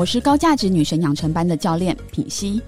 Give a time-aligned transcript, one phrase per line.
[0.00, 2.58] 我是高价值女神养成班的教练品溪。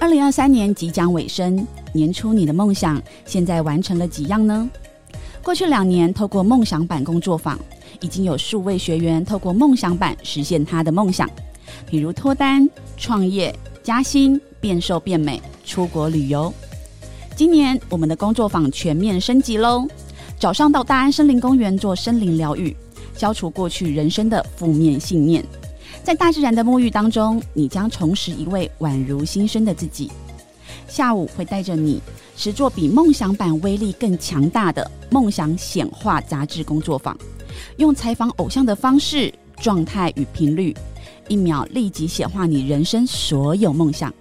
[0.00, 4.68] 二零二三年即将尾声，年初你的梦想现在完成了几样呢？
[5.44, 7.56] 过去两年，透过梦想版工作坊，
[8.00, 11.30] 已经有数位学员透过梦想版实现他的梦想，
[11.88, 16.52] 比如脱单、创业、加薪、变瘦变美、出国旅游。
[17.36, 19.86] 今年我们的工作坊全面升级喽！
[20.36, 22.76] 早上到大安森林公园做森林疗愈，
[23.16, 25.44] 消除过去人生的负面信念。
[26.04, 30.10] 在大自然的沐浴当中，你将重拾一位宛如新生的自己。
[30.88, 32.02] 下午会带着你
[32.36, 37.16] 实作比梦想版威力更强大的梦想显化杂志工作坊，
[37.76, 40.76] 用采访偶像的方式、状态与频率，
[41.28, 44.12] 一秒立即显化你人生所有梦想。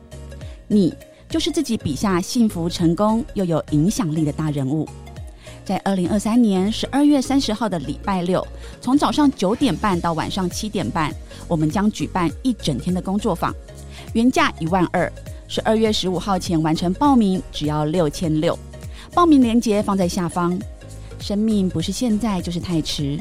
[0.67, 0.93] 你
[1.27, 4.87] 就是自己笔下幸福、成功又有影响力的大人物。
[5.63, 8.45] 在二零二三年十二月三十号的礼拜六，
[8.81, 11.13] 从早上九点半到晚上七点半，
[11.47, 13.53] 我们将举办一整天的工作坊，
[14.13, 15.11] 原价一万二，
[15.47, 18.57] 十二月十五号前完成报名只要六千六，
[19.13, 20.59] 报名链接放在下方。
[21.19, 23.19] 生命不是现在就是太迟，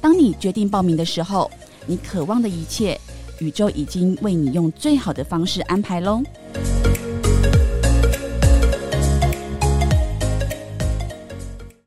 [0.00, 1.48] 当你决定报名的时候，
[1.86, 3.00] 你渴望的一切，
[3.38, 6.20] 宇宙已经为你用最好的方式安排喽。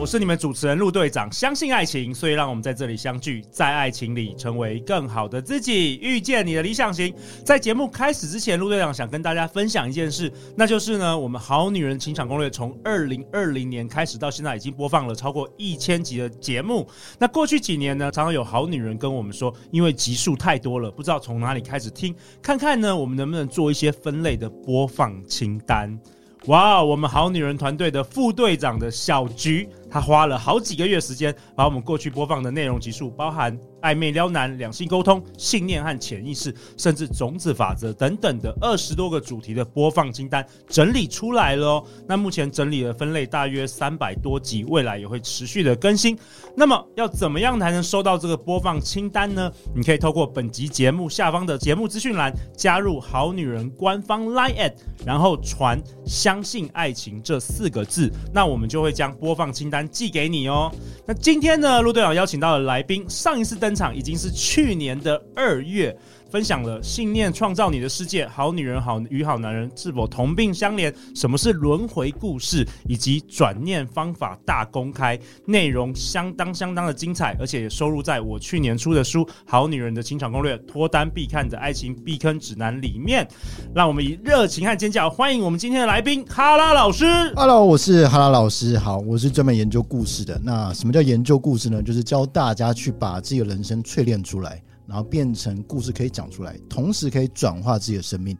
[0.00, 1.30] 我是你们主持人陆队长。
[1.30, 7.14] 相信爱情，所以让我们在这里相聚，在爱情里成为更好的自己，遇见你的理想型。
[7.44, 16.88] 在节目开始之前，陆队长想跟大家分享一件事，那就是呢，我们好女人情场攻略从二零二零年开始到现在，已经播放了超过一千集的节目。
[17.18, 26.00] 那过去几年呢，常常有好女人跟我们说，因为集数太多了，不知道从哪里开始听，看看呢，我们能不能做一些分类的播放清单。
[26.46, 29.68] 哇，我们好女人团队的副队长的小菊。
[29.90, 41.84] 他花了好几个月时间，把我们过去播放的内容集数，包含暧昧撩男、两性沟通、信念和潜意识，甚至种子法则等等的二十多个主题的播放清单整理出来了哦。
[42.06, 46.16] 那目前整理的分类大约三百多集，未来也会持续的更新。
[46.56, 49.50] 那么要怎么样才能收到这个播放清单呢？
[49.74, 54.72] 你可以透过本集节目下方的节目资讯栏加入好女人官方 Line@，
[55.04, 59.79] 然后传“相信爱情”这四个字，那我们就会将播放清单。
[59.88, 60.70] 寄给你哦。
[61.06, 65.96] 那今天呢，陆队长邀请到的来宾，上一次登场已经是去年的二月。
[66.30, 70.94] 分享了信念创造你的世界，好女人好与好男人是否同病相怜？
[71.12, 72.64] 什么是轮回故事？
[72.88, 83.26] 以及转念方法大公开，内容相当相当的精彩，而且也收录在我去年出的书《好女人的情场攻略：脱单必看的爱情避坑指南》里面。
[83.74, 87.04] 让我们以热情和尖叫欢迎我们今天的来宾哈拉老师。
[87.34, 88.78] Hello，我是哈拉老师。
[88.78, 90.40] 好，我是专门研究故事的。
[90.44, 91.82] 那什么叫研究故事呢？
[91.82, 94.62] 就是教大家去把自己的人生淬炼出来。
[94.90, 98.36] 然后变成故事可以讲出来，同时可以转化自己的生命。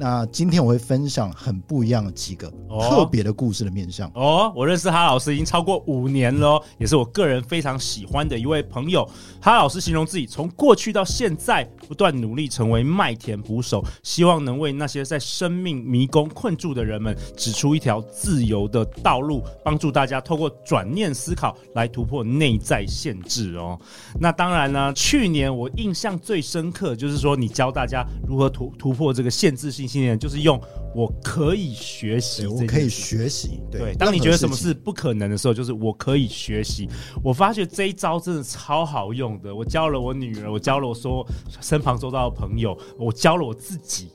[0.00, 2.50] 那今天我会分享很不一样的几个
[2.88, 4.48] 特别的故事的面向哦。
[4.48, 9.06] 哦，我认识哈老师已经超过五年了，也是我个人非常喜欢的一位朋友。
[9.42, 23.78] 哈老师形容自己从过去到现在不断努力成为麦田捕手，希望能为那些在生命迷宫困住的人们指出一条自由的道路，帮助大家透过转念思考来突破内在限制哦。
[24.18, 29.89] 那当然呢，去年我印象最深刻就是说你教大家如何突突破这个限制性。
[29.90, 30.60] 信念就是用
[30.94, 33.60] 我可以学习，我可以学习。
[33.70, 36.88] 对，对，当你觉得什么事不可能的时候，就是我可以学习。
[37.24, 39.52] 我发觉这一招真的超好用的。
[39.52, 41.26] 我教了我女儿，我教了我说
[41.60, 44.10] 身旁周遭的朋友，我教了我自己。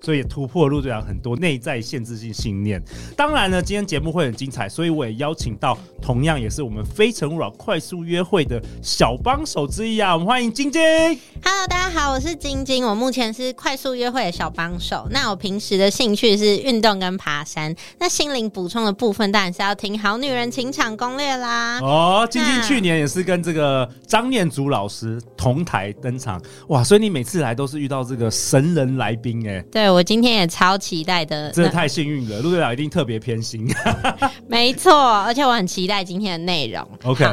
[0.00, 2.82] 所以也突破陆队长很多内在限制性信念。
[3.16, 10.80] 当然呢，今天节目会很精彩，所以我也邀请到同样也是我们非诚勿扰快速约会的小帮手之一啊，我们欢迎晶晶。
[11.42, 15.08] Hello，大家好，我是晶晶，我目前是快速约会的小帮手。
[15.10, 17.74] 那我平时的兴趣是运动跟爬山。
[17.98, 21.80] 那心灵补充的部分当然是要听好女人情场攻略啦。
[21.80, 29.60] 哦，晶晶去年也是跟这个张念祖老师同台登场，哇，所以你每次来都是遇到这个神人来宾哎。
[29.72, 29.87] 对。
[29.90, 33.68] 我今天也超期待的，真的太幸运了，陆队长一定特别偏心。
[34.46, 36.86] 没错，而且我很期待今天的内容。
[37.04, 37.24] OK，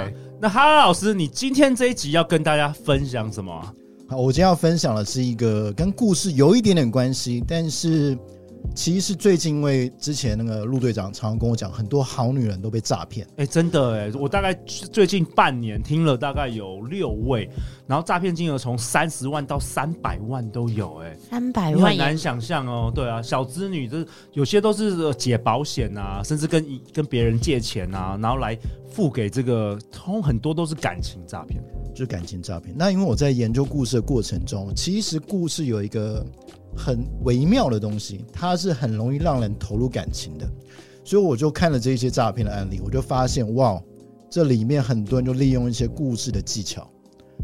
[0.41, 3.73] 那哈拉老师，你今天这一集要跟大家分享什么？
[4.07, 8.17] 好，我今天要分享的是一个跟故事有一点点关系，但是
[8.73, 13.25] 其实最近因为之前那个陆队长常常跟我讲，很多好女人都被诈骗。
[13.37, 14.53] 哎，真的哎，我大概
[14.91, 17.49] 最近半年听了大概有六位，
[17.87, 22.91] 然后诈骗金额从三十万到三百万都有哎，三百万很难想象哦。
[22.93, 28.57] 对啊，小资女这有些都是解保险啊，甚至跟跟别人借钱啊，然后来
[28.89, 31.63] 付给这个，通很多都是感情诈骗，
[31.93, 32.75] 就是感情诈骗。
[32.77, 36.25] 那因为我在研究故事的过程中，其实故事有一个。
[36.75, 40.47] 很微妙的东西，它是很容易让人投入感情的，
[41.03, 43.81] 所以我就看了这些诈骗的案例，我就发现，哇，
[44.29, 46.89] 这里面很多人就利用一些故事的技巧，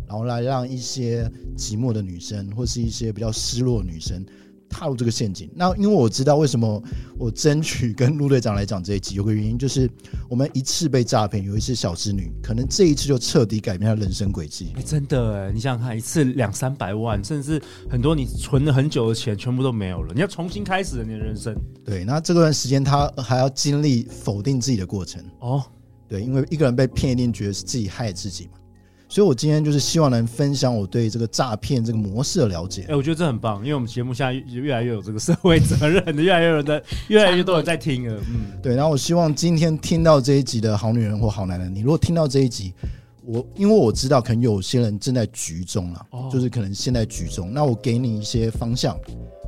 [0.07, 4.25] 然后来让一些寂寞的女生或是一些比较失落女生。
[4.71, 6.81] 踏入这个陷阱，那因为我知道为什么
[7.19, 9.87] 我争取跟陆队长来讲这一集，有个原因就是
[10.29, 14.71] 我们一次被诈骗，有一次小资女，可能这一次就彻底改变她人生轨迹。
[14.75, 21.53] 欸，真的，你想想看，一次两三百万，甚至很多你存了很久的钱，全部都没有了，你要重新开始你的人生。
[21.83, 25.61] 对，那这段时间他还要经历否定自己的过程哦。
[26.07, 28.51] 对，因为一个人被骗，一定觉得是自己害自己嘛。
[29.11, 32.85] 所以，我今天就是希望能分享我对这个诈骗这个模式的了解。
[32.87, 38.17] 哎，我觉得这很棒，因为我们节目现在越来越有这个社会责任的，越来越多人， 越来越多人在听了。
[38.29, 38.73] 嗯，对。
[38.73, 42.73] 然后，我希望今天听到这一集的好女人或好男人，你如果听到这一集，
[43.25, 48.97] 我因为我知道可能有些人正在局中了，哦，就是可能现在局中，那我给你一些方向，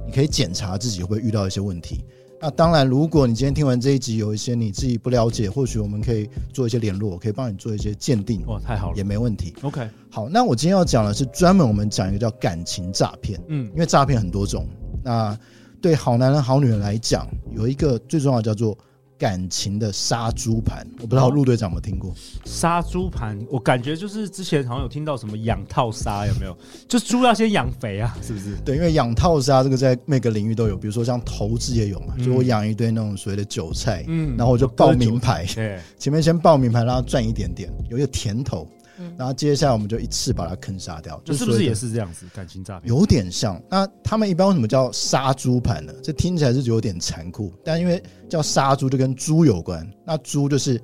[0.05, 2.03] 你可以检查自己会不会遇到一些问题。
[2.43, 8.45] 那当然，如果你今天听完这一集，有一些你自己不了解，或许我们可以做一些联络，可以帮你做一些鉴定。
[8.47, 9.53] 哇，太好了，也没问题。
[9.61, 13.39] OK，好，那我今天要讲的是专门我们讲一个叫感情诈骗。
[13.47, 14.67] 嗯，因为诈骗很多种，
[15.01, 15.39] 那
[15.81, 17.25] 对好男人、好女人来讲，
[17.55, 18.77] 有一个最重要的叫做。
[19.17, 22.13] 感情的杀猪盘，我不知道陆队长有没有听过
[22.45, 23.39] 杀猪盘？
[23.49, 26.57] 我感觉就是之前好像有听到什么养套杀，有没有？
[26.87, 28.55] 就猪要先养肥啊，是不是？
[28.65, 38.67] 对，因为养套杀这个在每个领域都有，比如说像投资也有嘛，嗯、就我养一堆那种所谓的韭菜，嗯，然后我就报名牌，对，前面先报名牌，让它赚一点点，有一个甜头。
[39.17, 42.25] 然后接下来我们就一次把它坑杀掉，就是不是也是这样子？
[42.33, 43.61] 感情诈骗有点像。
[43.69, 45.93] 那他们一般为什么叫杀猪盘呢？
[46.03, 49.87] 这听起来是有点残酷，但因为叫杀猪就跟猪有关。
[50.05, 50.81] 那猪就是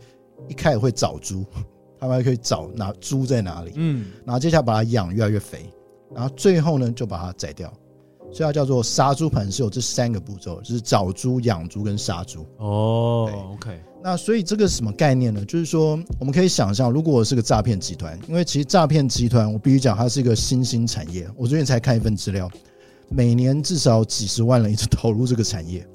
[0.47, 1.45] 一开始会找猪，
[1.99, 5.69] 他们还可以找哪猪在哪里，嗯，然后接下来把它养越来越肥，
[6.13, 7.73] 然后最后呢就把它宰掉。
[8.31, 12.45] 所以它叫做杀猪盘，是有这三个步骤，就是找猪、养猪跟杀猪。
[12.57, 13.81] 哦，OK。
[14.01, 15.43] 那所以这个什么概念呢？
[15.45, 21.27] 就是说，我们可以想象，如果我是个诈骗集团，因为其实诈骗集团，我必须讲，它是一个新兴产业。
[21.35, 22.49] 我最近才看一份资料，
[23.09, 25.85] 每年至少几十万人一直 投入这个产业。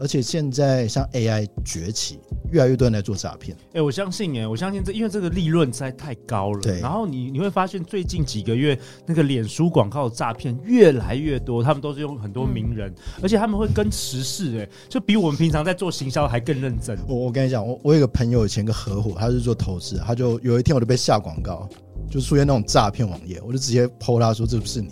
[0.00, 2.18] 而且现在像 AI 崛起，
[2.50, 3.56] 越来越多人来做诈骗。
[3.72, 6.60] 哎，我相信哎，我相信这，因为这个利润实在太高了。
[6.60, 6.80] 对。
[6.80, 16.98] 然后你你会发现，最近几个月那个脸书广告的诈骗越来越多，他们都是用很多名人，嗯、而且他们会跟时事，哎，就比我们平常在做行销还更认真。
[17.06, 21.68] 我我跟你讲，我我有个朋友以前个合伙，他是做投资，他就有一天我就被下广告，
[22.10, 24.90] 就出现那种诈骗网页，我就直接 po 他说，这不是你。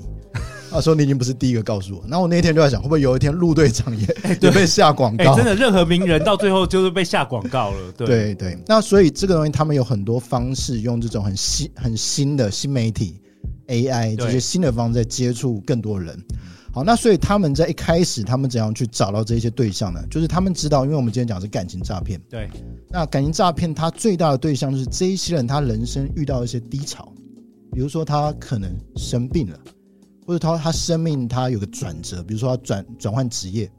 [0.76, 4.06] 他说：“你已经不是第一个告诉我。”那我那天就在想，会不会有一天陆队长也
[4.40, 5.34] 也被下广告？
[5.34, 7.93] 真的，任何名人到最后就是被下广告了。
[7.96, 8.58] 对对对。
[8.69, 13.20] 那所以这个东西，他们有很多方式，用这种很新、很新的新媒体
[13.69, 16.17] AI 这些新的方式在接触更多人。
[16.70, 20.00] 好，那所以他们在一开始，他们怎样去找到这些对象呢？
[20.11, 22.20] 就是他们知道，因为我们今天讲是感情诈骗。
[22.28, 22.50] 对。
[22.90, 27.11] 那感情诈骗，他最大的对象就是这一些人，他人生遇到一些低潮，
[27.73, 29.59] 比如说他可能生病了。
[30.26, 33.71] 或者他他生命他有个转折，比如说他转转换职业，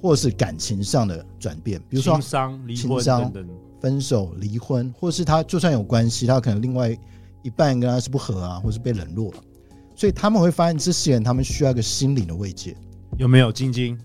[0.00, 3.48] 或是感情上的转变，比如说情伤、离婚等等，
[3.80, 6.96] 分手、离婚，或是他就算有关系，他可能另外
[7.42, 9.38] 一半跟他是不合啊，或是被冷落了，
[9.94, 12.76] 所以他们会发现这些人他们需要一个心灵的慰藉，
[13.18, 13.50] 有没有？
[13.50, 13.98] 晶晶？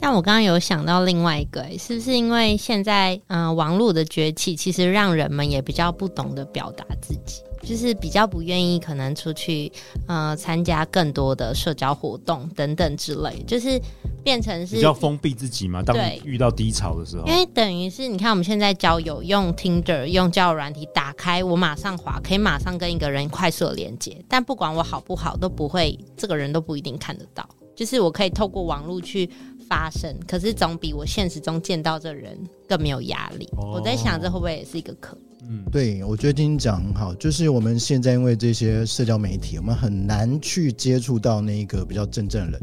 [0.00, 7.42] 但我刚刚有想到另外一个，是不是因为现在嗯、呃、网络的崛起，其实让人们也比较不懂得表达自己。
[7.66, 9.70] 就是比较不愿意可能出去，
[10.06, 13.80] 呃，参加更多的社交活动等等之类，就是
[14.22, 15.82] 变成是比较封闭自己嘛。
[15.82, 27.44] 当遇到低潮的时候，因为等于是你看我们现在交友用 Tinder 用交友软体打开，我马上滑，可以马上跟一个人快速的连接，但不管我好不好，都不会这个人都不一定看得到。
[27.74, 29.28] 就是我可以透过网络去
[29.68, 33.46] 发声，可是总比我现实中见到这人更没有压力。
[33.56, 33.72] 哦。
[33.74, 35.18] 我在想，这会不会也是一个可？
[35.48, 42.60] 嗯，对，我觉得今天讲很好，就是我们现在因为这些社交媒体，我们很难去接触到那个比较真正的人，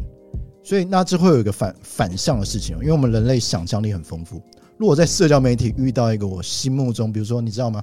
[0.64, 4.42] 所以那这会有一个反反向的事情，因为我们人类想象力很丰富。
[4.78, 7.82] 如果在社交媒体遇到一个我心目中，比如说你知道吗？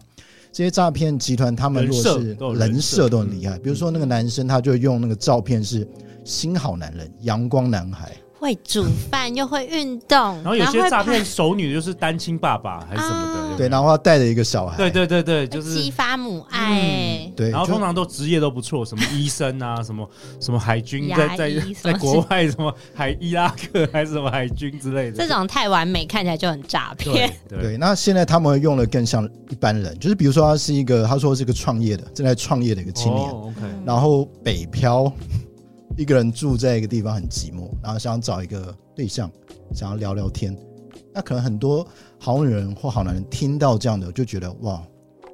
[0.52, 5.86] 这些诈骗集团他们若是人设都很厉害，比如说那个男生他就用那个照片是
[6.24, 8.14] 新好男人、阳光男孩。
[8.40, 16.80] 会煮饭又会运动，然后有些诈骗熟女就是单亲爸爸还是什么的，啊、对，然后他带着一个小孩，对对对对，就是激发母爱、
[17.26, 20.08] 嗯，对，然后通常都职业都不错，什么医生啊，什么
[20.40, 27.30] 什么海军在在在国外 什么海伊拉克还是什么海军之类的，这种太完美看起来就很诈骗。
[27.46, 35.12] 对，对，对，那现在他们用的更像一般人，就是比如说他是一个，他说是一个创业的，正在创业的一个青年、哦 okay、然后北漂。
[36.00, 39.30] 一个人住在一个地方很寂寞，然后想找一个对象，
[39.74, 40.56] 想要聊聊天。
[41.12, 41.86] 那可能很多
[42.18, 44.82] 好女人或好男人听到这样的，就觉得哇，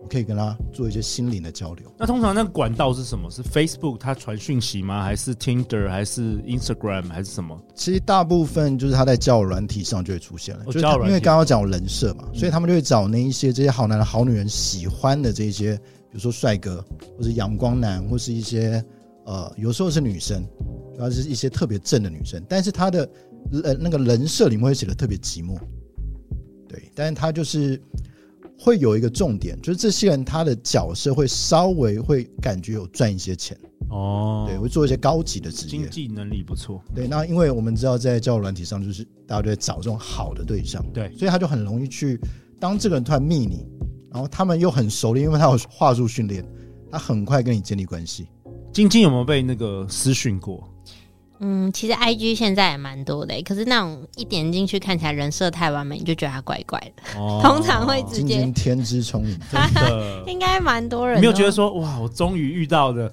[0.03, 1.87] 我可以跟他做一些心灵的交流。
[1.97, 3.31] 那通常那管道是什么？
[3.31, 5.05] 是 Facebook 他传讯息吗？
[5.05, 5.89] 还是 Tinder？
[5.89, 7.11] 还是 Instagram？
[7.11, 7.57] 还是什么？
[7.77, 16.85] 其实大部分就是他在交友软体上就会出现了，哦、就是因为刚刚讲人设嘛、嗯，所以他们就会找那一些这些好男人、好女人喜欢的这些，比如说帅哥，
[17.17, 18.85] 或者阳光男，或是一些。
[19.27, 20.43] 呃，有时候是女生，
[20.95, 23.09] 主要是一些特别正的女生，但是她的
[23.63, 25.59] 呃那个人设里面会写的特别寂寞，
[26.69, 27.81] 对，但是她就是
[28.59, 33.59] 会有一个重点，就是这些人他的角色会稍微会感觉有赚一些钱。
[33.89, 42.19] 哦，对，会做一些高级的职业，经济能力不错，对，那因为我们知道在交友软体上，就是大家都在找这种好的对象，对，所以他就很容易去，
[42.59, 43.65] 当这个人突然密你，
[44.11, 46.45] 然后他们又很熟练，因为他有话术训练，
[46.91, 48.27] 他很快跟你建立关系。
[48.77, 50.63] 晶晶有没有被那个私讯过？
[51.41, 57.19] 嗯，其实 I G 现在也蛮多的，可是那种一点进去看起来人设太完美，你就觉得他怪怪的。
[57.19, 61.19] 哦、 通常会直接天之聪颖， 真的 应该蛮多人。
[61.19, 63.11] 没有觉得说哇，我终于遇到的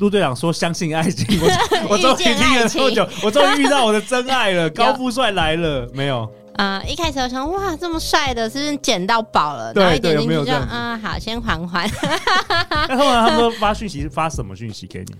[0.00, 6.30] 陆队长说相信爱情，我我终于听了这么久，我终于遇到我的真爱了，高富帅来了没有？
[6.56, 9.72] 啊、呃，一开始我想哇，这么帅的，是不是捡到宝了？
[9.72, 11.88] 对，然后一点进去就嗯，好，先缓缓。
[12.88, 15.14] 那后来他们发讯息，发什么讯息给你？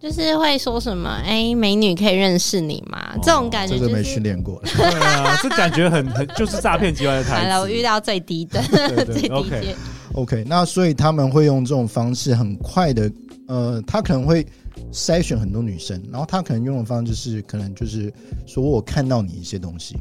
[0.00, 3.14] 就是会说什么，哎、欸，美女可以认识你吗？
[3.16, 4.60] 哦、这种感觉、就是、这个没训练过。
[4.76, 7.42] 对啊，这感觉很很就是诈骗集团的台词。
[7.44, 9.34] 来了，我遇到最低的，对对 最低阶。
[9.34, 9.76] OK，,
[10.14, 13.10] okay 那所以他们会用这种方式，很快的，
[13.48, 14.46] 呃，他可能会
[14.92, 18.12] 筛选很多女生，然后他可能用的方式是，可能就是
[18.46, 19.96] 说我看到你一些东西。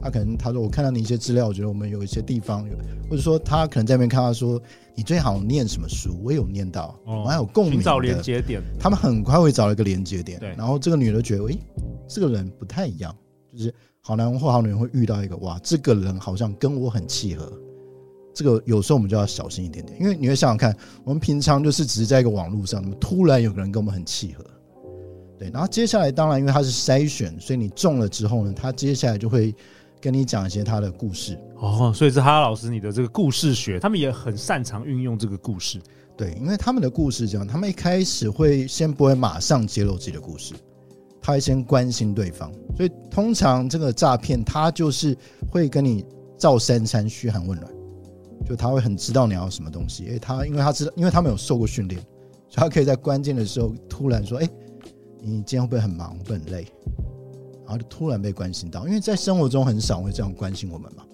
[0.00, 2.76] 他可能他说我看到你一些资料，我觉得我们有一些地方有，
[3.08, 4.60] 或者说他可能在那边看到说
[4.94, 7.80] 你最好念什么书，我也有念到，哦、我还有共鸣。
[7.80, 10.38] 找连接点，他们很快会找到一个连接点。
[10.40, 11.60] 对，然后这个女的觉得，诶、欸，
[12.08, 13.14] 这个人不太一样，
[13.52, 17.52] 就是好男人或好女人会遇到一个，哇，这个人好像跟我很契合。
[18.32, 20.74] 这个有时候我们就要小心一点点，因为你会想想看，
[21.04, 24.44] 我们平常就是只是在一个网络上，突然有个人跟我们很契合。
[25.40, 29.54] 对，然后接下来当然因为他是筛选，所以你中了之后呢，他接下来就会
[29.98, 31.34] 跟你讲一些他的故事。
[31.56, 35.80] 哦，所以是哈老师你的这个故事学，他们也很擅长运用这个故事。
[36.14, 40.52] 对，因为他们的故事这样，他们一开始会先不会马上揭露自己的故事，
[41.22, 42.52] 他会先关心对方。
[42.76, 45.16] 所以通常这个诈骗他就是
[45.50, 46.04] 会跟你
[46.36, 47.72] 照三餐嘘寒问暖，
[48.46, 50.06] 就他会很知道你要什么东西。
[50.10, 51.98] 哎，他因为他知道，因为他们有受过训练，
[52.50, 54.46] 所以他可以在关键的时候突然说，哎。
[55.22, 56.66] 你今天会不会很忙，会很累？
[57.64, 61.04] 然后就突然被关心到，因为在生活中很少会这样关心我们嘛。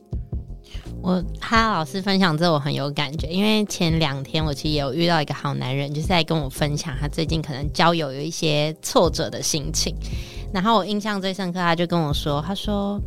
[1.02, 9.94] 我哈老师分享这我很有感觉，因为前两天我其实也有遇到一个好男人，就是在跟我分享他最近可能交友有一些挫折的心情。
[10.52, 13.00] 然后我印象最深刻，他就跟我说：“他说，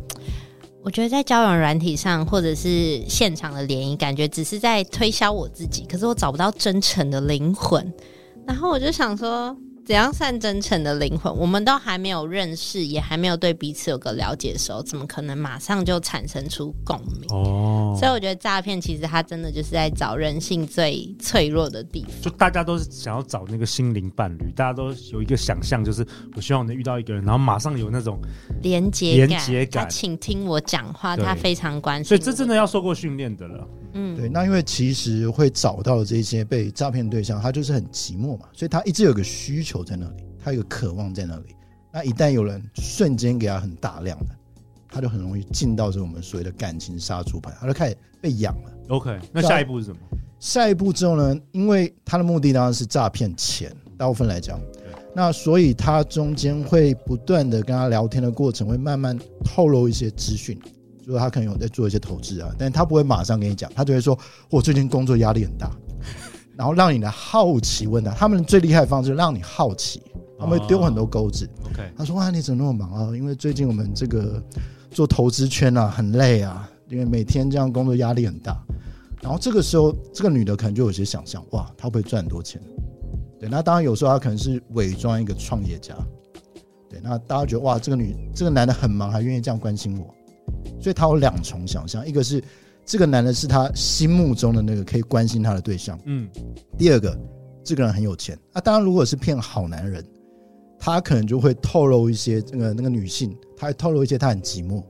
[0.82, 7.92] 我觉得在交友软体上或者是现场的联谊，感觉只是在推销我自己，可是我找不到真诚的灵魂。”
[8.46, 9.56] 然后我就想说。
[9.90, 11.36] 怎样算真诚的灵魂？
[11.36, 17.28] 我们都还没有认识，也还没有对彼此有个了解的时候，怎么可能马上就产生出共鸣？
[17.30, 22.12] 哦，所以我觉得诈骗其实它真的就是在找人性最脆弱的地方。
[22.22, 26.06] 就大家都是想要找那个心灵伴侣，大家都有一个想象，就是
[26.36, 28.16] 我希望能遇到一个人，然后马上有那种
[28.62, 29.82] 连接连接感。
[29.82, 32.04] 他请听我讲话，他非常关心。
[32.04, 33.66] 所以这真的要受过训练的了。
[33.92, 41.54] 嗯，对，那因为其实会找到这些被诈骗对象，他就是很寂寞嘛，所以他一直有个需求在那里，他有个渴望在那里。
[41.92, 44.26] 那一旦有人瞬间给他很大量的，
[44.88, 48.72] 他就很容易进到这我们所谓的感情杀猪盘，他就开始被养了。
[48.88, 49.98] OK，那下一步是什么？
[50.38, 51.36] 下一步之后呢？
[51.52, 54.58] 因为他的目的当然是诈骗钱，大部分来讲，
[55.14, 60.58] 那所以他中间会不断的跟他聊天的过程，会慢慢透露一些资讯。
[61.10, 64.18] 说他可能有在做一些投资啊，但他不会马上跟你讲，他就会说
[64.50, 65.70] ：“我最近工作压力很大。
[66.56, 70.02] ”然后让你的好奇问他，他们最厉害的方式让你好奇，
[70.38, 71.48] 他们会丢很多钩子。
[71.64, 73.16] OK，他说：“哇，你怎么那么忙啊？
[73.16, 74.42] 因为最近我们这个
[74.90, 78.62] 做投资圈啊很累啊，因为每天这样工作压力很大。”
[79.22, 82.60] 然后这个时候，这个女的可能就有些想象：“哇，她会不会赚很多钱？”
[83.38, 85.94] 对，那当然有时候她可能是伪装一个创业家。
[86.88, 90.14] 对，对，那大家觉得哇，这个女这个男的很忙，还愿意这样关心我，
[90.80, 92.42] 所以他有两重想象，一个是
[92.84, 96.28] 这个男的是他心目中的那个可以关心他的对象，嗯，
[96.76, 97.16] 第二个
[97.62, 100.04] 这个人很有钱，啊，当然如果是骗好男人，
[100.78, 104.82] 他可能就会透露一些那个那个女性，他会透露一些他很寂寞，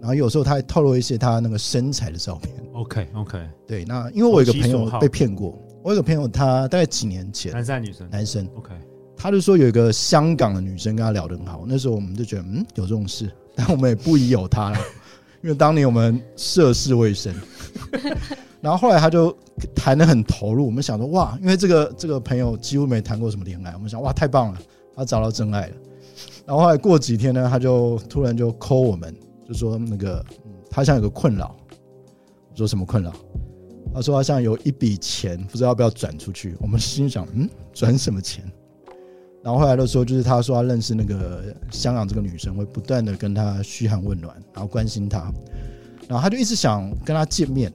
[0.00, 2.54] 然后有时候他还透露一些他那个身材的照片。
[2.74, 8.08] OK OK，对，那因为我有个朋友被骗过，我有个朋友他大概几年前，男生女生？
[8.10, 8.48] 男生。
[8.56, 8.74] OK。
[9.16, 14.78] 他就说有一个香港的女生跟他聊得很好，那时候我们就觉得嗯，有这种事，但我们也不疑有他了，
[15.42, 17.34] 因为当年我们涉世未深。
[18.60, 19.36] 然后后来他就
[19.74, 24.58] 谈得很投入，我们想说哇，因为这个这个朋友几乎没谈过什么恋爱，我们想哇太棒了，
[24.96, 25.74] 他找到真爱了。
[26.46, 29.14] 然后后来过几天呢，他就突然就 call 我们，
[29.46, 30.24] 就说那个
[30.70, 31.54] 他像有个困扰，
[32.54, 33.12] 说什么困扰？
[33.94, 36.56] 他说他像有一笔钱，不知道要不要转出去。
[36.58, 38.44] 我们心想嗯，转什么钱？
[39.44, 45.30] 然后后来的时候，就是他说他认识那个香港这个女生，会不断的跟他嘘寒问暖，然后关心他，
[46.08, 47.70] 然后他就一直想跟他见面，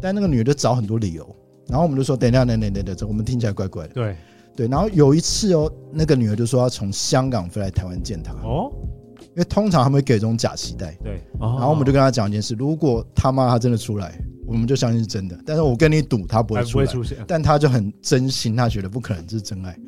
[0.00, 1.36] 但那个女的找很多理由，
[1.68, 3.92] 然后我们就说等一下，等等等等，我们听起来怪怪的。
[3.92, 4.16] 对
[4.56, 8.72] 对，然后有一次哦，那个女的就说要从香港飞来台湾见他哦，
[9.20, 10.96] 因为通常他们会给这种假期待。
[11.04, 14.18] 对，然后我们就跟他讲一件事，如果他妈他真的出来。
[14.46, 19.78] 我们就相信是真的，但是我跟你赌他不会出来，出现，但他就很真心，他觉得不可能这是真爱。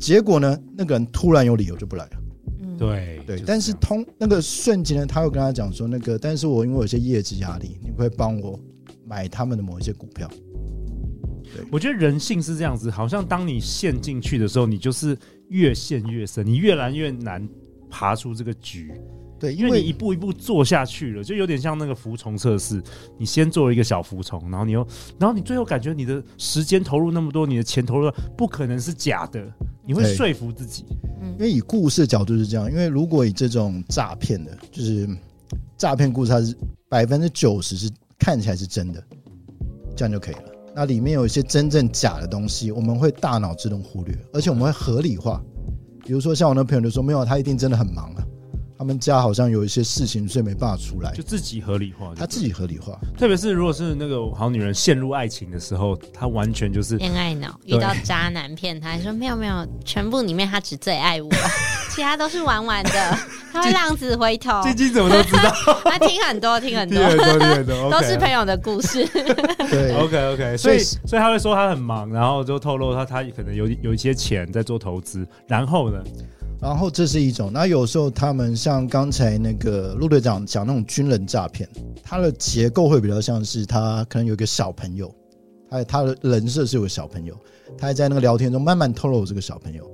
[0.00, 2.10] 结果呢，那个人突然有理由就不来了。
[2.62, 3.42] 嗯，对对。
[3.46, 8.58] 但是通那个瞬间呢，他又跟他讲说，那个，但是我因为有些业绩压力，你会帮我
[9.06, 10.28] 买他们的某一些股票。
[11.54, 15.16] 对，我觉得人性是这样子，好像当你陷进去的时候，你就是
[15.48, 17.46] 越陷越深，你越来越难
[17.90, 18.92] 爬出这个局。
[19.38, 22.82] 对，因为你一步一步做下去了，就有点像那个服从测试。
[23.18, 24.86] 你先做了一个小服从，然后你又，
[25.18, 29.42] 然后你最后感觉你的时间投入那么多，你的钱投入不可能是假的，
[29.90, 30.84] 你会说服自己。
[31.20, 35.08] 因为以故事的角度是这样，因为如果以这种诈骗的，就是
[35.76, 36.56] 诈骗故事，它是
[36.88, 39.02] 百分之九十是看起来是真的，
[39.96, 40.44] 这样就可以了。
[40.76, 45.42] 那里面有一些真正假的东西，我们会大脑自动忽略，而且我们会合理化。
[46.04, 48.24] 比如说像我那朋友就说，没有，他一定真的很忙啊。
[48.80, 52.14] 他们家好像有一些事情，所以没办法出来，就自己合理化。
[52.16, 57.60] 他自己合理化，特别是如果是那个好女人陷入爱情的时候，她完全就是恋爱脑。
[57.66, 61.28] 遇到渣男骗她，还说没有没有，全部里面她只最爱我，
[61.94, 62.90] 其他都是玩玩的。
[63.52, 64.62] 他会浪子回头。
[64.62, 65.50] 晶晶怎么都知道？
[65.84, 69.06] 他听很多，听很多，听很多，听很多，都是朋友的故事。
[69.68, 76.02] 对，OK OK，所以所以他会说他很忙，然后就透露他他可能有有一些钱在做投资，然后呢？
[76.60, 81.66] 然后这是一种，那有时候他们像刚才那个陆队长讲那种军人诈骗，
[82.02, 85.10] 他的结构会比较像是他可能有一个小朋友，
[85.70, 87.34] 他他的人设是有个小朋友，
[87.78, 89.90] 他还在那个聊天中慢慢透露这个小朋友，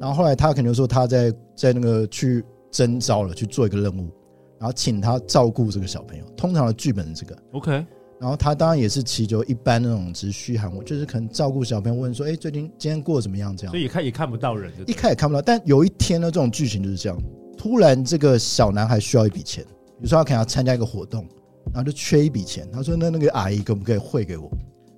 [0.00, 4.10] 然后后来他可能说他在在那个去征召了去做一个任务，
[4.58, 7.86] 然后请他照顾这个小朋友，通常的剧本是这个，OK。
[8.20, 15.40] 然后他当然也是祈求一般那种只是嘘寒，我就是可能照顾小朋友，问说：“哎，最近今天过得怎么样？”这样，所以也看也看不到人，一看也看不到。
[15.40, 17.18] 但有一天呢，这种剧情就是这样：
[17.56, 21.26] 突然这个小男孩需要一笔钱，比如说他可能要参加一个活动，
[21.72, 22.68] 然后就缺一笔钱。
[22.70, 24.50] 他说：“那那个阿姨可不可以汇给我？”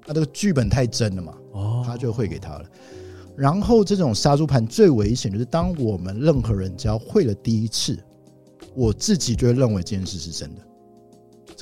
[0.04, 2.64] 那这个剧本太真了嘛，哦，他就汇给他了。
[3.36, 7.96] 然后这种杀猪盘最危险就是，当我们任何人只要汇了第一次，
[8.74, 10.60] 我自己就会认为这件事是真的。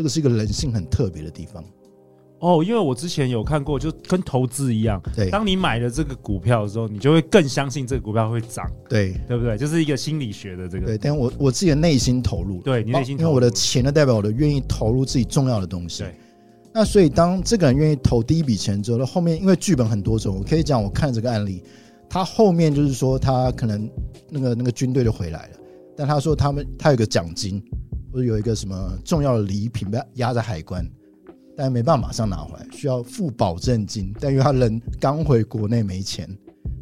[0.00, 1.62] 这个是一个人性很特别的地方
[2.38, 9.58] 哦，因为我之前有看过，就跟投资一样，对，当你买了这个股票的时候，你就会更相信这个股票会涨，对，对不对？
[9.58, 10.96] 就是一个心理学的这个，对。
[10.96, 16.02] 但我我自己的内心投入，对你内心投入，因为我的钱呢，代表我的愿意投入自己重要的东西。
[16.02, 16.14] 对，
[16.72, 21.62] 那所以当这个人愿意投第一笔钱之后，那后面因为剧本很多种，我可以讲，我看这个案例，
[22.08, 23.86] 他后面就是说他可能
[24.30, 25.58] 那个那个军队就回来了，
[25.94, 27.62] 但他说他们他有个奖金。
[28.12, 30.88] 或者有一个什么重要的礼品被压在海关，
[31.56, 34.14] 但没办法马上拿回来，需要付保证金。
[34.20, 36.26] 但因为他人刚回国内没钱，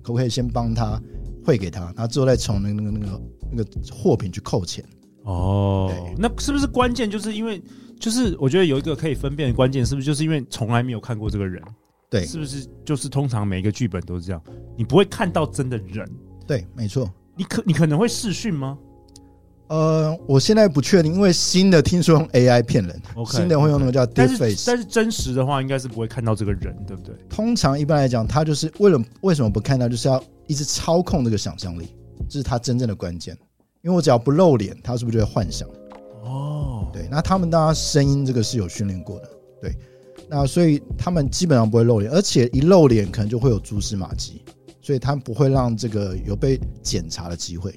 [0.03, 1.01] 可不可以先帮他
[1.45, 3.21] 汇给他，然后之后再从那个那个那个
[3.53, 4.85] 那个货品去扣钱？
[5.25, 7.11] 哦，那是不是关键？
[7.11, 7.62] 就是因为
[8.01, 11.62] 就是我觉得有一个可以分辨的关键，是不是就是因为从来没有看过这个人？
[12.11, 14.43] 对，是不是就是通常每一个剧本都是这样，
[14.79, 16.11] 你不会看到真的人？
[16.47, 17.12] 对，没错。
[17.37, 18.79] 你可你可能会试训吗？
[19.69, 27.15] 呃，我现在不确定，因为新的听说用 AI 骗人，okay, 新的会用那个叫 Deepface，但是真实的话应该是不会看到这个人，对不对？
[27.29, 31.95] 通常一般来讲，他就是为了为什么不看到，就是要一直操控这个想象力，
[32.29, 33.37] 这是他真正的关键。
[33.83, 35.69] 因为我只要不露脸，他是不是就会幻想？
[36.25, 39.29] 哦，对，那他们当然声音这个是有训练过的，
[39.61, 39.77] 对，
[40.29, 44.43] 那所以他们基本上不会露脸，而且一露脸可能就会有蛛丝马迹，
[44.81, 47.73] 所以他们不会让这个有被检查的机会。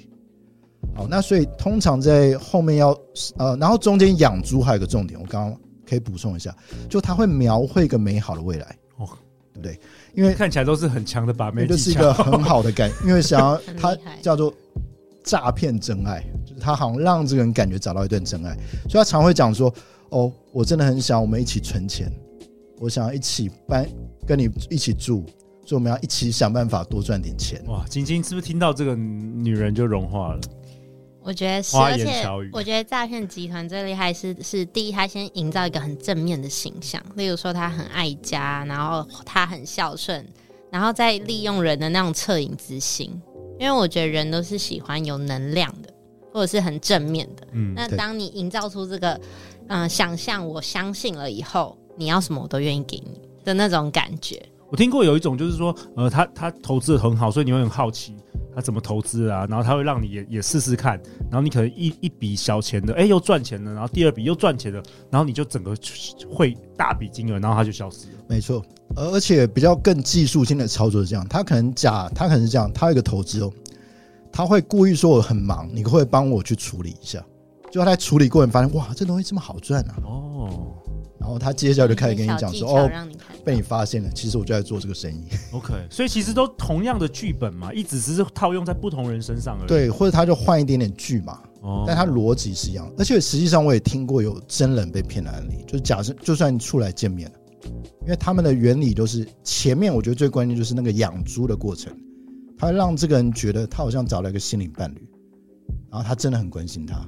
[0.94, 2.90] 好，那所以通常在后面要
[3.38, 6.56] 呃，然后中间养猪还有个重点，我刚刚可以补充一下，
[6.90, 9.08] 就他会描绘一个美好的未来，哦，
[9.54, 9.80] 对不对？
[10.14, 14.54] 因为看起来都是很强的把妹，就是一个很好的感，因为想要他叫做
[15.24, 18.54] 诈骗真爱，就是他好像让这个人感觉找到一段真爱，
[18.90, 19.74] 所以他常会讲说
[20.10, 22.12] ：“哦，我真的很想我们一起存钱，
[22.80, 23.88] 我想要一起搬
[24.28, 25.26] 跟你一起住。”
[25.64, 27.64] 所以我们要一起想办法多赚点钱。
[27.68, 30.42] 哇，晶晶是不是听到这个女人就融化了？
[31.24, 40.26] 我觉得是，而且我觉得诈骗集团最厉害是是第一，他先营造一个很正面的形象，例如说他很爱家，然后他很孝顺，
[40.72, 43.22] 然后再利用人的那种恻隐之心。
[43.60, 45.94] 因为我觉得人都是喜欢有能量的，
[46.34, 47.48] 或者是很正面的。
[47.52, 49.14] 嗯，那当你营造出这个
[49.68, 54.42] 嗯、呃、想象，我相信了以后，你要什么我都愿意给你的那种感觉。
[54.72, 58.16] 我听过有一种就是说，呃，他他投资的很好，所以你会很好奇
[58.54, 65.76] 他怎么投资啊，然后他会让你也也试试看，然后你可能一一笔小钱的，哎、欸，又赚钱了，然后第二笔又赚钱了，然后你就整个
[66.30, 68.14] 会大笔金额，然后他就消失了。
[68.28, 68.64] 没错，
[68.96, 73.52] 而且比较更技术性的操作是这样，他可能假，他可能是这样，他有一个投资哦，
[74.32, 77.24] 他会故意说我很忙，你会帮我去处理一下，
[77.72, 79.96] 就他在处理过程发现，哇，这东西这么好赚啊！
[80.04, 80.78] 哦。
[81.22, 82.92] 然后他接下来就开始跟你讲说：“哦，
[83.46, 89.68] 被你发现了，其实我就在做这个生意。” OK，所以其实都同样的剧本嘛，一直只是套用在不同人身上而已。
[89.68, 92.92] 对，或者他就换一点点剧嘛，哦，但他逻辑是一样。
[92.98, 97.36] 而且实际上我也听过有真人被骗的案例，就是假设就算出来见面了，
[98.02, 101.96] 因为他们的原理都是前面我觉得最关键就是那个养猪的过程，
[102.58, 105.08] 他会让这个人觉得他好像找了一个心灵伴侣，
[105.92, 107.08] 然后他真的很关心他。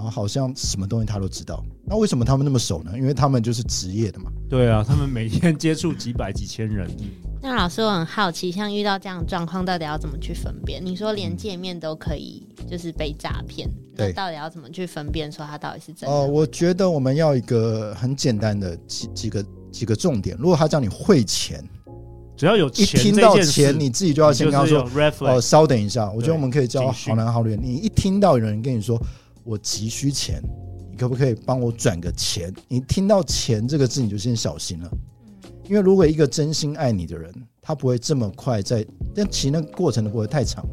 [0.00, 2.92] 然后好像什么东西他都知道，那为什么他们那么熟呢？
[2.96, 4.32] 因为他们就是职业的嘛。
[4.48, 6.90] 对啊，他们每天接触几百几千人。
[7.42, 10.82] 那老师，我很好奇，像遇到这样的状况，到底要怎么去分辨？
[10.82, 16.16] 你说连见面都可以，就是被诈骗，对，那到底要怎么去分辨，说他到底是真的？
[16.16, 20.34] 哦，我觉得我们要一个很简单的几几个几个重点。
[20.40, 21.62] 如果他叫你汇钱，
[22.38, 24.88] 只要有钱，一听到钱，你自己就要先跟他说
[25.28, 28.98] ：“哦，稍等一下。”我觉得我们可以教好男好女，你一听到有人跟你说。
[29.44, 30.42] 我急需钱，
[30.90, 32.52] 你可不可以帮我转个钱？
[32.68, 34.90] 你听到“钱”这个字，你就先小心了。
[35.64, 40.66] 因为如果一个真心爱你的人，他不会这么快在，但其实那个过程都不会太长，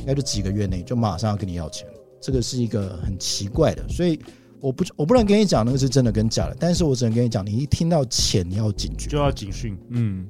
[0.00, 1.86] 应该就几个月内就马上要跟你要钱。
[2.20, 4.18] 这个是一个很奇怪的，所以
[4.60, 9.76] 我不我不能跟你讲那个是真的跟假的，但是我只能跟你讲，你一听到钱，你要警觉，就要警讯。
[9.88, 10.28] 嗯，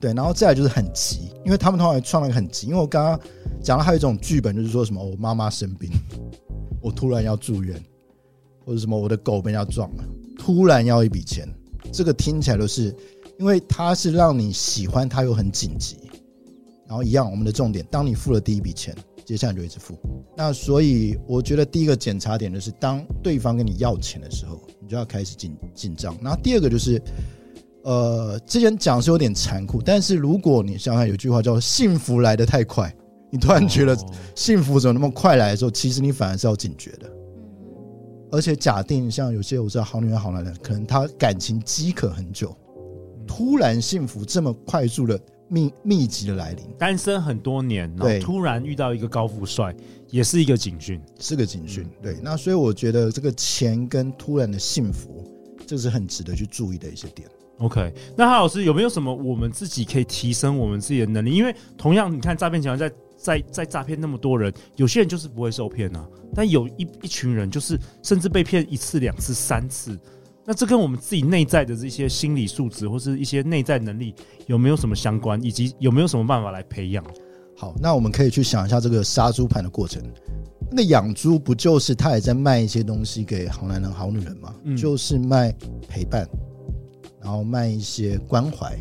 [0.00, 3.20] 对，然后再来就是很急，因为他们通常创了一个很急，因为我刚刚
[3.62, 5.90] 讲了还有一种剧本，就是说什么我妈妈生病。
[6.82, 7.80] 我突然要住院，
[8.66, 10.04] 或者什么，我的狗被人家撞了，
[10.36, 11.48] 突然要一笔钱，
[11.92, 12.94] 这个听起来都是，
[13.38, 15.96] 因为它是让你喜欢，它又很紧急，
[16.86, 19.96] 然后一样，我们的重点，当你付了第一笔钱，接下来就一直付。
[20.36, 26.16] 那所以我觉得第一个检查点就是，当对方跟你要钱的时候，你就要开始紧紧张。
[26.22, 27.00] 然后第二个就是，
[27.84, 32.94] 呃，之前讲是有点残酷，但是如果你想想，有句话叫“幸福来得太快”。
[33.32, 33.96] 你突然觉得
[34.34, 37.10] 幸福怎么那么快来的时候，其实你反而是要警觉的。
[38.30, 42.54] 而且假定像有些我知道好女人好男人，可能他感情饥渴很久，
[43.26, 45.18] 突然幸福这么快速的
[45.48, 49.74] 密密集的来临，单身很多年，对，突然遇到一个高富帅，
[50.10, 51.88] 也是一个警讯，是个警讯。
[52.02, 55.24] 对，那所以我觉得这个钱跟突然的幸福，
[55.66, 57.26] 这是很值得去注意的一些点。
[57.60, 61.34] OK，那哈老师有没有什么我们自己可以提升我们自己的能力？
[61.34, 62.92] 因为同样，你看诈骗集团在。
[63.22, 66.04] 在在诈骗那么多人，有些人就是不会受骗啊，
[66.34, 69.98] 但有一一群人就是甚至被骗一次、两次、三次，
[70.44, 74.12] 那这跟我们自己内在的这些心理素质或是一些内在能力
[74.46, 77.04] 有没有什么相关，以及有没有什么办法来培养？
[77.56, 80.02] 好，那我们可以去想一下这个杀猪盘的过程。
[80.74, 84.54] 那养猪不就是他也在卖一些东西给好男人、好女人吗？
[84.64, 85.54] 嗯，就是卖
[85.86, 86.26] 陪伴，
[87.20, 88.76] 然后卖一些关怀。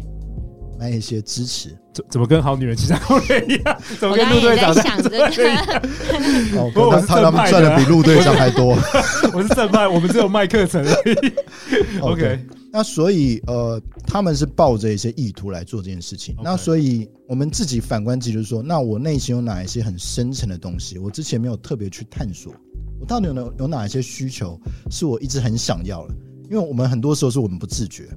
[0.82, 3.82] 卖一些支持，怎怎么跟好女人其他攻略一样？
[4.02, 5.48] 怎么跟陆队长在想着这
[6.58, 8.76] 哦，不过他他们赚的比陆队长还多。
[9.32, 12.00] 我是正派，我们只有卖课程而已。
[12.00, 12.40] OK，, okay
[12.74, 16.36] 那所以呃，他们是抱着一些意图来做这件事情。
[16.44, 22.52] 那所以我们自己反观自己，就是说，那我内心有哪一些很深层的东西，我之前没有特别去探索，
[23.00, 26.16] 我到底有有哪一些需求是我一直很想要的？
[26.50, 28.10] 因为我们很多时候是我们不自觉。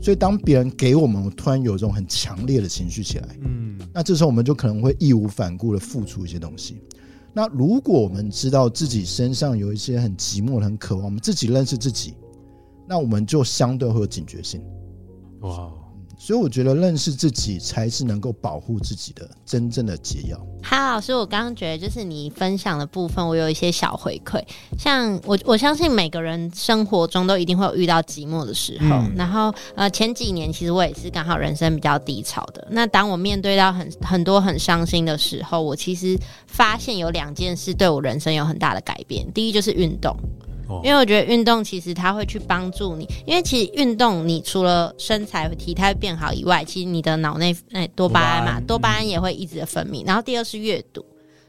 [0.00, 6.80] 所以，当别人给我们，我突然有这种很强烈的情绪起来，嗯，那这时候我们就可能会义无反顾的付出一些东西。
[7.32, 12.14] 那如果我们知道自己身上有一些很寂寞、很渴望，我们自己认识自己，
[12.88, 14.60] 那我们就相对会有警觉性。
[15.40, 15.70] 哇，
[16.22, 20.38] 所以我觉得认识自己才是能够保护自己的真正的解药。
[20.62, 24.38] 哈老师，我刚刚觉得就是你分享的部分，我有一些小回馈。
[24.78, 28.96] 像我，我相信每个人生活中都一定会有遇到寂寞的时候。
[28.96, 32.68] 嗯、然后，呃，前几年其实我也是刚好人生比较低潮的。
[32.70, 39.26] 那当我面对到很很多很伤心的时候，我其实发现有两件事对我人生有很大的改变。
[39.32, 40.14] 第一就是运动。
[40.84, 50.06] 因为我觉得运动其实它会去帮助你，因为其实运动你除了身材体态变好以外，其实你的脑内诶多巴胺嘛，多巴胺也会一直的分泌。
[50.06, 51.04] 然后第二是阅读，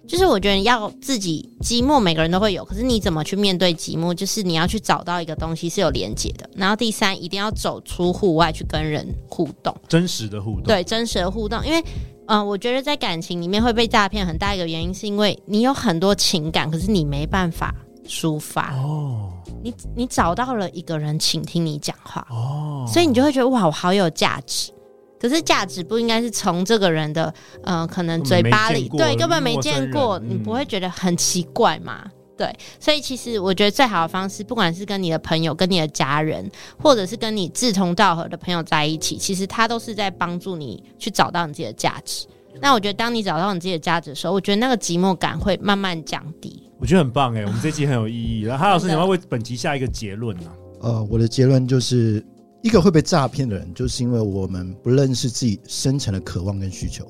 [0.07, 6.49] 就是我觉得要自己寂寞，每个人都会有，可是你怎么去面对寂寞，就是你要去找到一个东西是有连接的。
[6.55, 11.63] 然后第三，一定要走出户外去跟人互动，真实的互动，对，真实的互动。
[11.65, 11.79] 因为
[12.27, 17.75] 嗯、呃，我觉得在感情里面会被诈骗，很大一个原因是因为你有很多情感，可是你没办法。
[18.07, 19.31] 抒发哦，
[19.63, 22.25] 你你找到了一个人倾听你讲话。
[22.29, 24.71] 哦，所以你就会觉得哇，我好有价值。
[25.19, 27.31] 可是价值不应该是从这个人的
[27.63, 32.01] 呃，可能嘴巴里，对，根本没见过，你不会觉得很奇怪吗？
[32.05, 36.49] 嗯、对，所以其实我觉得最好的方式，不管是跟你的朋友、跟你的家人，
[36.81, 42.25] 或者是跟你志同道合的朋友在一起，其实他都是在帮助你去找到你自己的价值。
[42.59, 46.63] 那我觉得，当你找到你自己的价值的时候，我觉得那个寂寞感会慢慢降低。
[46.79, 48.41] 我觉得很棒哎，我们这集很有意义。
[48.41, 50.51] 然后哈老师，你要为本集下一个结论呢？
[50.81, 52.25] 呃，我的结论就是
[52.63, 57.05] 一个会被诈骗的人，就是因为我们不认识自己深层的渴望跟需求，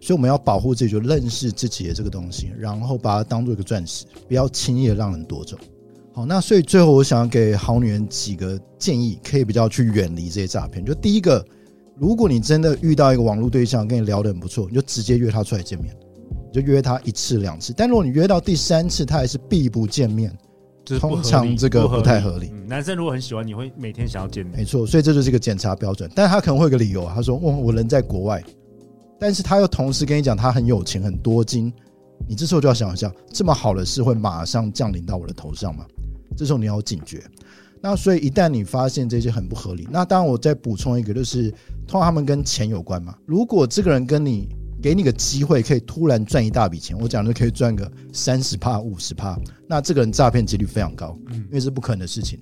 [0.00, 5.56] 所以我们要保护自己，就认识自己的这个东西，然后把它当做一个钻石，不要轻易的让人夺走。
[6.12, 10.84] 好，那所以最后我想要给好女人几个建议，可以比较去远离这些诈骗。
[10.84, 11.42] 就第一个，
[11.98, 15.94] 如果你真的遇到一个网络对象跟你聊得很不错，你就直接约他出来见面。
[16.52, 20.30] 你就约他一次两次，但如果你约到第三次，他还是避不见面，
[21.00, 22.50] 通常这个不太合理。
[22.52, 24.58] 嗯，男生如果很喜欢，你会每天想要见面。
[24.58, 26.10] 没错，所以这就是一个检查标准。
[26.14, 28.42] 但是他可能会有个理由啊，他说：“哦，我人在国外。”
[29.18, 31.72] 但是他又同时跟你讲他很有钱很多金，
[32.28, 35.86] 你这时候就要想一下，这么好的事会马上降临到我的头上吗？
[36.36, 37.22] 这时候你要警觉。
[37.80, 41.50] 那所以一旦你发现这些很不合理，那当然我再补充一个，就是
[41.86, 43.16] 通常他们跟钱有关嘛。
[43.26, 44.48] 如果这个人跟你
[44.82, 46.98] 给你个机会，可以突然赚一大笔钱。
[46.98, 52.40] 我讲的可以赚个三十趴、五十趴，那这个人诈骗几率非常高，因为是不可能的事情。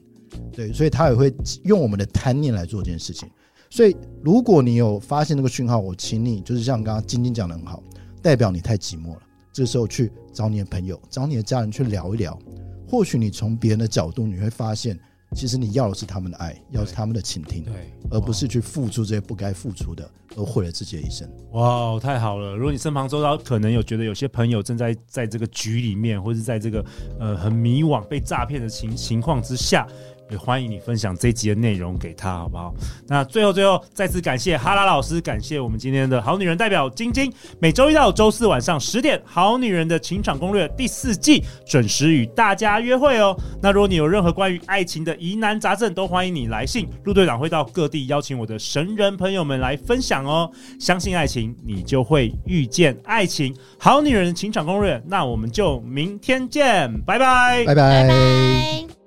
[0.52, 3.28] 对，所以他也会用我们的贪念来做这件事情。
[3.68, 7.82] 所以，如果你有发现那个讯号，我请你就是像刚刚晶晶讲的很好，
[8.22, 9.22] 代表你太寂寞了。
[9.52, 12.38] 这时候去找你的朋友、找你的家人去聊一聊，
[12.88, 14.98] 或许你从别人的角度，你会发现。
[15.34, 21.28] 其实你要的是他们的爱，要的是他们的倾听，对，而不是去付出这些不该付出的，而毁了自己的一生。
[21.52, 22.54] 哇，太好了！
[22.54, 26.84] 如果你身旁周遭可能有觉得有些朋友正在在这个局里面，或是在这个
[27.18, 29.86] 呃很迷惘、被诈骗的情情况之下。
[30.30, 32.74] 也欢迎你分享这一集的内容给他，好不好？
[33.06, 37.32] 那最后最后再次感谢哈拉老师，感谢我们今天的好女人代表晶晶。
[37.60, 43.36] 每周一到周四晚上十点，《好女人的情场攻略》第四季准时与大家约会哦。
[43.62, 50.50] 那如果你有任何关于爱情的疑难杂症，都欢迎你来信，陆队长会到各地邀请我的神人朋友们来分享哦。
[50.80, 53.54] 相信爱情，你就会遇见爱情。
[53.78, 57.74] 好女人的情场攻略，那我们就明天见，拜拜，拜拜。
[57.74, 59.03] 拜拜。